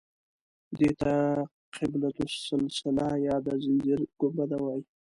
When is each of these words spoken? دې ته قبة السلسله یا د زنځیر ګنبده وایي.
دې 0.77 0.89
ته 0.99 1.15
قبة 1.75 2.11
السلسله 2.27 3.07
یا 3.27 3.35
د 3.45 3.47
زنځیر 3.63 3.99
ګنبده 4.19 4.57
وایي. 4.61 4.83